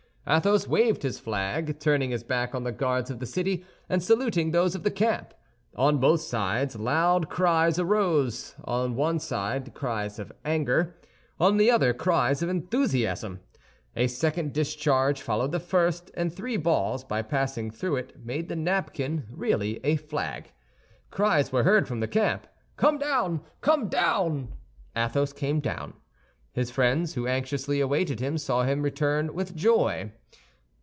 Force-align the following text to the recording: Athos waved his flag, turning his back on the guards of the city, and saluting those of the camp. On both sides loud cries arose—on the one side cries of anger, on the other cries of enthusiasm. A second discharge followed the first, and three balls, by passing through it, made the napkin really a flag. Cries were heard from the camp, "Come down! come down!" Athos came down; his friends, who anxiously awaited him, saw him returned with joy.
Athos 0.27 0.67
waved 0.67 1.01
his 1.01 1.19
flag, 1.19 1.79
turning 1.79 2.11
his 2.11 2.23
back 2.23 2.53
on 2.53 2.63
the 2.63 2.71
guards 2.71 3.09
of 3.09 3.17
the 3.19 3.25
city, 3.25 3.65
and 3.89 4.03
saluting 4.03 4.51
those 4.51 4.75
of 4.75 4.83
the 4.83 4.91
camp. 4.91 5.33
On 5.75 5.97
both 5.97 6.21
sides 6.21 6.75
loud 6.77 7.27
cries 7.27 7.79
arose—on 7.79 8.91
the 8.91 8.95
one 8.95 9.19
side 9.19 9.73
cries 9.73 10.19
of 10.19 10.31
anger, 10.45 10.95
on 11.39 11.57
the 11.57 11.71
other 11.71 11.91
cries 11.93 12.43
of 12.43 12.49
enthusiasm. 12.49 13.39
A 13.95 14.05
second 14.05 14.53
discharge 14.53 15.23
followed 15.23 15.51
the 15.51 15.59
first, 15.59 16.11
and 16.13 16.31
three 16.31 16.55
balls, 16.55 17.03
by 17.03 17.23
passing 17.23 17.71
through 17.71 17.95
it, 17.95 18.23
made 18.23 18.47
the 18.47 18.55
napkin 18.55 19.25
really 19.31 19.79
a 19.83 19.95
flag. 19.95 20.51
Cries 21.09 21.51
were 21.51 21.63
heard 21.63 21.87
from 21.87 21.99
the 21.99 22.07
camp, 22.07 22.45
"Come 22.77 22.99
down! 22.99 23.41
come 23.61 23.89
down!" 23.89 24.53
Athos 24.95 25.33
came 25.33 25.59
down; 25.59 25.95
his 26.53 26.69
friends, 26.69 27.13
who 27.13 27.27
anxiously 27.27 27.79
awaited 27.79 28.19
him, 28.19 28.37
saw 28.37 28.63
him 28.63 28.81
returned 28.81 29.31
with 29.31 29.55
joy. 29.55 30.11